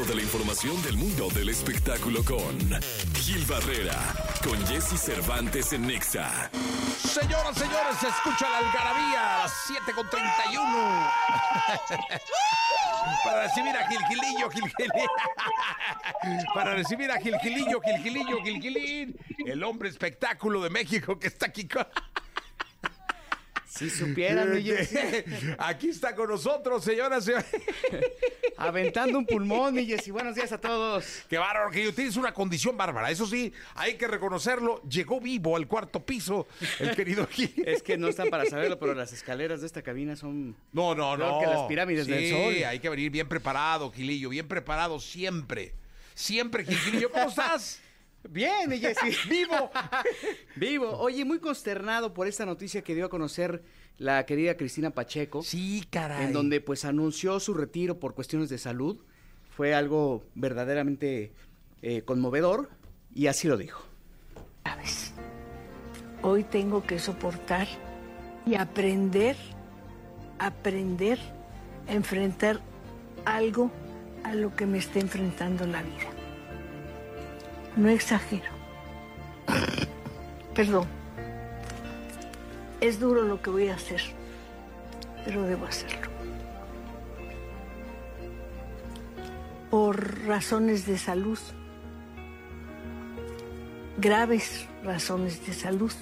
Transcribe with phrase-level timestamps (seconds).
[0.00, 2.58] Toda la información del mundo del espectáculo con
[3.16, 3.98] Gil Barrera,
[4.42, 6.50] con Jesse Cervantes en Nexa.
[6.96, 10.62] Señoras, señores, se escucha la algarabía a las 7 con 31.
[13.24, 15.08] Para recibir a Gilgilillo, Gilgilín.
[16.54, 19.18] Para recibir a Gilgilillo, Gilgilillo, Gilgilín.
[19.44, 21.86] El hombre espectáculo de México que está aquí con...
[23.80, 24.96] Si supieran, Jessy.
[25.58, 27.46] Aquí está con nosotros, señoras, señores.
[28.58, 30.10] Aventando un pulmón, mi Jessy.
[30.10, 31.22] Buenos días a todos.
[31.30, 33.10] Qué bárbaro, que tienes una condición bárbara.
[33.10, 34.82] Eso sí, hay que reconocerlo.
[34.82, 36.46] Llegó vivo al cuarto piso
[36.78, 37.54] el querido Gil.
[37.66, 40.54] Es que no están para saberlo, pero las escaleras de esta cabina son...
[40.72, 41.40] No, no, no.
[41.40, 42.64] que las pirámides Sí, del Sol.
[42.66, 45.72] hay que venir bien preparado, Gilillo, bien preparado siempre.
[46.14, 47.80] Siempre, Gil- Gilillo, ¿cómo estás?
[48.28, 49.16] Bien, Jessy.
[49.28, 49.70] Vivo.
[50.56, 50.90] Vivo.
[50.98, 53.62] Oye, muy consternado por esta noticia que dio a conocer
[53.98, 55.42] la querida Cristina Pacheco.
[55.42, 56.26] Sí, caray.
[56.26, 58.98] en donde pues anunció su retiro por cuestiones de salud.
[59.56, 61.32] Fue algo verdaderamente
[61.82, 62.70] eh, conmovedor
[63.14, 63.82] y así lo dijo.
[64.64, 65.12] sabes.
[66.22, 67.66] Hoy tengo que soportar
[68.46, 69.36] y aprender,
[70.38, 71.18] aprender
[71.88, 72.60] a enfrentar
[73.24, 73.70] algo
[74.24, 76.19] a lo que me está enfrentando la vida.
[77.80, 78.50] No exagero.
[80.54, 80.86] Perdón.
[82.82, 84.02] Es duro lo que voy a hacer,
[85.24, 86.08] pero debo hacerlo.
[89.70, 91.38] Por razones de salud
[94.00, 95.92] graves razones de salud,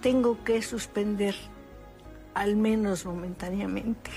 [0.00, 1.34] tengo que suspender,
[2.34, 4.10] al menos momentáneamente,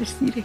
[0.00, 0.44] les diré?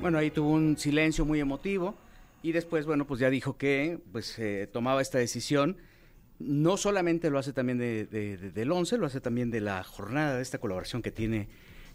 [0.00, 1.94] Bueno, ahí tuvo un silencio muy emotivo
[2.42, 5.76] y después, bueno, pues ya dijo que pues eh, tomaba esta decisión.
[6.38, 9.84] No solamente lo hace también de, de- de- del 11, lo hace también de la
[9.84, 11.48] jornada, de esta colaboración que tiene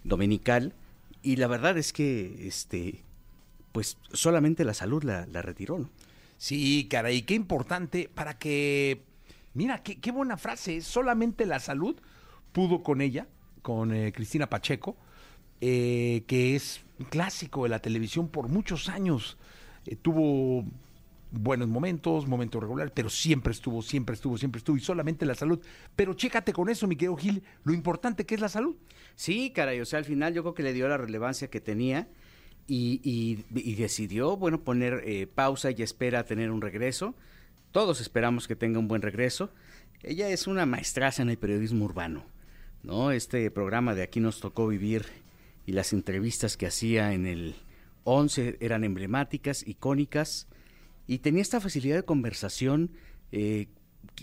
[0.03, 0.73] dominical.
[1.23, 3.03] Y la verdad es que, este,
[3.71, 5.89] pues solamente la salud la, la retiró, ¿no?
[6.37, 9.02] Sí, caray, qué importante para que...
[9.55, 10.82] Mira, qué, qué buena frase.
[10.82, 11.95] Solamente la salud
[12.52, 13.27] pudo con ella,
[13.64, 14.95] con eh, Cristina Pacheco,
[15.61, 19.38] eh, que es un clásico de la televisión por muchos años.
[19.88, 20.64] Eh, tuvo
[21.32, 25.60] buenos momentos, momentos regulares, pero siempre estuvo, siempre estuvo, siempre estuvo, y solamente la salud.
[25.95, 28.76] Pero chécate con eso, mi querido Gil, lo importante que es la salud.
[29.15, 32.08] Sí, caray, o sea, al final yo creo que le dio la relevancia que tenía
[32.67, 37.15] y, y- y decidió, bueno, poner eh, pausa y espera a tener un regreso.
[37.75, 39.49] Todos esperamos que tenga un buen regreso.
[40.02, 42.23] Ella es una maestraza en el periodismo urbano,
[42.83, 43.11] ¿no?
[43.11, 45.03] Este programa de Aquí nos tocó vivir
[45.65, 47.53] y las entrevistas que hacía en el
[48.05, 50.47] 11 eran emblemáticas, icónicas
[51.05, 52.91] y tenía esta facilidad de conversación
[53.33, 53.67] eh,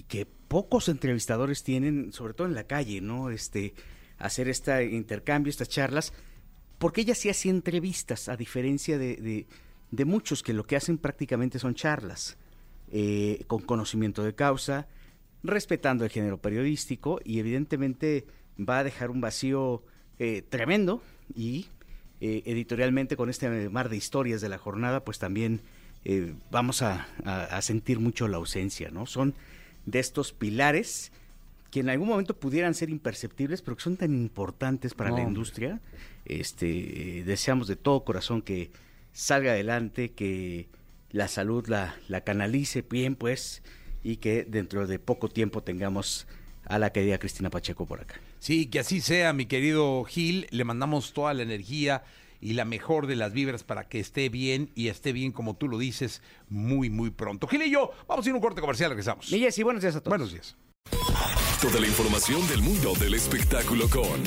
[0.09, 3.29] que, pocos entrevistadores tienen, sobre todo en la calle, ¿no?
[3.29, 3.75] Este,
[4.17, 6.15] hacer este intercambio, estas charlas,
[6.79, 9.47] porque ella sí hacía entrevistas, a diferencia de, de-
[9.91, 12.39] de muchos que lo que hacen prácticamente son charlas,
[12.93, 14.87] eh, con conocimiento de causa,
[15.43, 18.27] respetando el género periodístico y evidentemente
[18.59, 19.83] va a dejar un vacío
[20.19, 21.03] eh, tremendo
[21.35, 21.67] y
[22.21, 25.61] eh, editorialmente con este mar de historias de la jornada, pues también
[26.05, 29.07] eh, vamos a, a- a sentir mucho la ausencia, ¿no?
[29.07, 29.35] Son
[29.87, 31.11] de estos pilares
[31.73, 35.23] que en algún momento pudieran ser imperceptibles, pero que son tan importantes para No, la
[35.23, 35.81] industria.
[36.27, 38.71] Este, eh, deseamos de todo corazón que
[39.13, 40.69] salga adelante, que
[41.13, 43.63] la salud la, la canalice bien, pues,
[44.03, 46.27] y que dentro de poco tiempo tengamos
[46.65, 48.21] a la querida Cristina Pacheco por acá.
[48.39, 50.47] Sí, que así sea, mi querido Gil.
[50.51, 52.03] Le mandamos toda la energía
[52.41, 55.69] y la mejor de las vibras para que esté bien y esté bien, como tú
[55.69, 57.47] lo dices, muy, muy pronto.
[57.47, 59.33] Gil y yo, vamos a ir a un corte comercial, regresamos.
[59.33, 60.11] Y Jessy, buenos días a todos.
[60.11, 60.57] Buenos días.
[61.61, 64.21] Toda la información del mundo del espectáculo con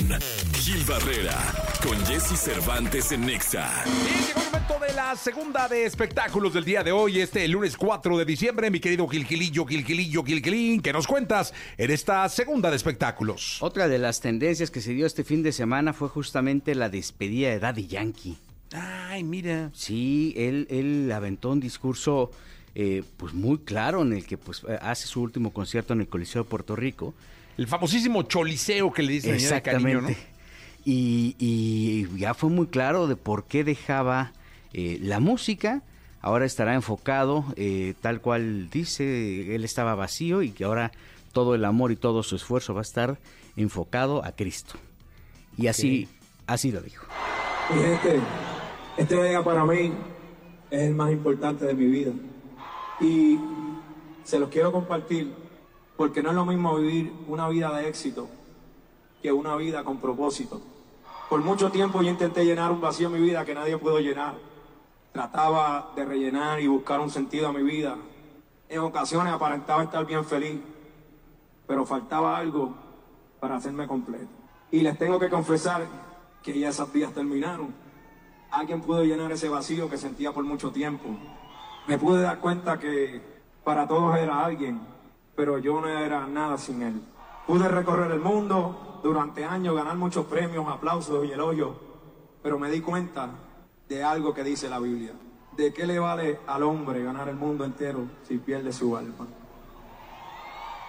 [0.54, 1.36] Gil Barrera,
[1.86, 3.84] con Jesse Cervantes en Nexa.
[3.84, 8.16] Bien, llegó el momento la segunda de espectáculos del día de hoy, este lunes 4
[8.16, 8.70] de diciembre.
[8.70, 12.76] Mi querido Gil Gilillo, Gil Gilillo, Gil Gilín, ¿qué nos cuentas en esta segunda de
[12.76, 13.58] espectáculos?
[13.60, 17.50] Otra de las tendencias que se dio este fin de semana fue justamente la despedida
[17.50, 18.38] de Daddy Yankee.
[18.72, 19.70] Ay, mira.
[19.74, 22.30] Sí, él, él aventó un discurso
[22.74, 26.44] eh, pues muy claro en el que pues hace su último concierto en el Coliseo
[26.44, 27.12] de Puerto Rico.
[27.58, 30.08] El famosísimo choliseo que le dicen allá de cariño, ¿no?
[30.86, 34.32] Y, y ya fue muy claro de por qué dejaba
[34.72, 35.82] eh, la música.
[36.20, 40.92] Ahora estará enfocado, eh, tal cual dice, él estaba vacío y que ahora
[41.32, 43.18] todo el amor y todo su esfuerzo va a estar
[43.56, 44.74] enfocado a Cristo.
[45.56, 46.08] Y así,
[46.46, 47.06] así lo dijo.
[47.74, 48.20] Mi gente,
[48.96, 49.92] este día para mí
[50.70, 52.12] es el más importante de mi vida.
[53.00, 53.38] Y
[54.24, 55.32] se los quiero compartir
[55.96, 58.28] porque no es lo mismo vivir una vida de éxito
[59.22, 60.60] que una vida con propósito.
[61.28, 64.34] Por mucho tiempo yo intenté llenar un vacío en mi vida que nadie pudo llenar.
[65.16, 67.96] Trataba de rellenar y buscar un sentido a mi vida.
[68.68, 70.60] En ocasiones aparentaba estar bien feliz,
[71.66, 72.74] pero faltaba algo
[73.40, 74.28] para hacerme completo.
[74.70, 75.86] Y les tengo que confesar
[76.42, 77.74] que ya esas días terminaron.
[78.50, 81.08] Alguien pudo llenar ese vacío que sentía por mucho tiempo.
[81.86, 83.22] Me pude dar cuenta que
[83.64, 84.82] para todos era alguien,
[85.34, 87.00] pero yo no era nada sin él.
[87.46, 91.74] Pude recorrer el mundo durante años, ganar muchos premios, aplausos y elogios,
[92.42, 93.30] pero me di cuenta
[93.88, 95.12] de algo que dice la Biblia.
[95.56, 99.26] ¿De qué le vale al hombre ganar el mundo entero si pierde su alma?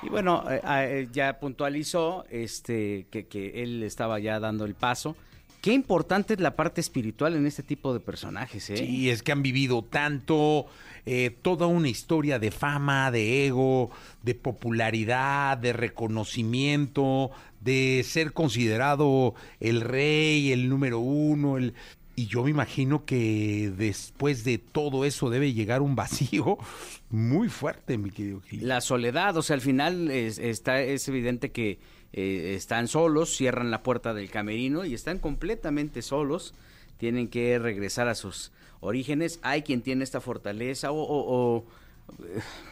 [0.03, 5.15] Y bueno, eh, eh, ya puntualizó este, que, que él estaba ya dando el paso.
[5.61, 8.77] Qué importante es la parte espiritual en este tipo de personajes, ¿eh?
[8.77, 10.67] Sí, es que han vivido tanto,
[11.05, 13.89] eh, toda una historia de fama, de ego,
[14.21, 21.73] de popularidad, de reconocimiento, de ser considerado el rey, el número uno, el...
[22.19, 26.57] Y yo me imagino que después de todo eso debe llegar un vacío
[27.11, 28.67] muy fuerte, mi querido Gil.
[28.67, 31.77] La soledad, o sea, al final es, está, es evidente que
[32.13, 36.55] eh, están solos, cierran la puerta del camerino y están completamente solos,
[36.97, 39.39] tienen que regresar a sus orígenes.
[39.43, 41.65] Hay quien tiene esta fortaleza o,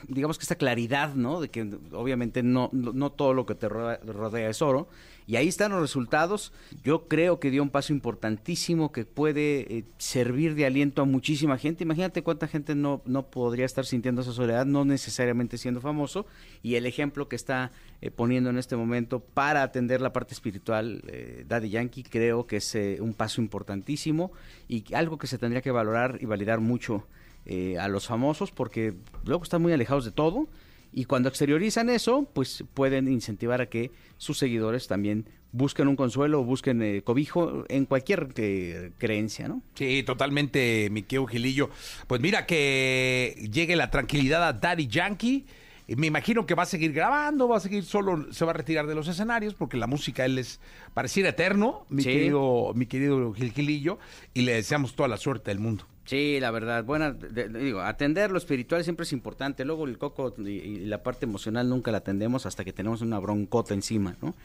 [0.07, 1.41] digamos que esta claridad, ¿no?
[1.41, 4.87] De que obviamente no, no, todo lo que te rodea, es oro.
[5.27, 6.53] Y ahí están los resultados.
[6.83, 11.57] Yo creo que dio un paso importantísimo que puede eh, servir de aliento a muchísima
[11.57, 11.83] gente.
[11.83, 16.27] Imagínate cuánta gente no, no podría estar sintiendo esa soledad, no necesariamente siendo famoso.
[16.61, 17.71] Y el ejemplo que está
[18.01, 22.57] eh, poniendo en este momento para atender la parte espiritual, eh, Daddy Yankee, creo que
[22.57, 24.31] es eh, un paso importantísimo
[24.67, 27.07] y algo que se tendría que valorar y validar mucho
[27.45, 28.93] eh, a los famosos porque
[29.25, 30.47] luego están muy alejados de todo
[30.93, 36.41] y cuando exteriorizan eso, pues pueden incentivar a que sus seguidores también busquen un consuelo
[36.41, 39.61] o busquen eh, cobijo en cualquier eh, creencia, ¿no?
[39.73, 41.69] Sí, totalmente, mi querido Gilillo.
[42.07, 45.45] Pues mira que llegue la tranquilidad a Daddy Yankee.
[45.87, 48.87] Me imagino que va a seguir grabando, va a seguir solo, se va a retirar
[48.87, 50.59] de los escenarios porque la música él es
[50.93, 52.09] pareciera eterno, mi Sí.
[52.09, 53.99] querido, mi querido Gil Gilillo,
[54.33, 55.85] y le deseamos toda la suerte del mundo.
[56.05, 59.97] Sí, la verdad, buena, de- de- digo, atender lo espiritual siempre es importante, luego el
[59.97, 64.15] coco y, y la parte emocional nunca la atendemos hasta que tenemos una broncota encima,
[64.21, 64.35] ¿no?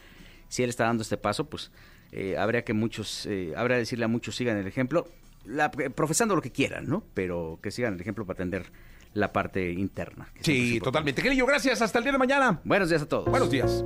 [0.47, 1.71] Si él está dando este paso, pues
[2.11, 5.07] eh, habría que muchos, eh, habría que decirle a muchos sigan el ejemplo,
[5.45, 7.03] la- eh, profesando lo que quieran, ¿no?
[7.13, 8.65] Pero que sigan el ejemplo para atender
[9.13, 10.27] la parte interna.
[10.41, 11.21] Sí, totalmente.
[11.21, 11.81] Gilillo, gracias.
[11.81, 12.59] Hasta el día de mañana.
[12.63, 13.25] Buenos días a todos.
[13.29, 13.83] Buenos días.